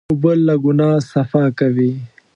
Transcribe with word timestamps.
اوبه 0.09 0.31
له 0.45 0.53
ګناه 0.63 0.97
صفا 1.11 1.43
کوي. 1.59 1.91